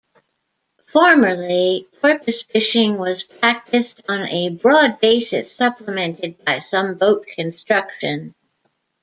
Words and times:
Formerly, 0.87 1.87
porpoise 2.01 2.41
fishing 2.41 2.97
was 2.97 3.23
practised 3.23 4.01
on 4.09 4.21
a 4.29 4.49
broad 4.49 4.99
basis, 4.99 5.55
supplemented 5.55 6.43
by 6.43 6.57
some 6.57 6.95
boat 6.95 7.27
construction. 7.27 8.33